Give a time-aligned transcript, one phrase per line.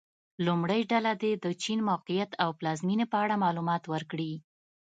[0.45, 4.33] لومړۍ ډله دې د چین موقعیت او پلازمېنې په اړه معلومات ورکړي.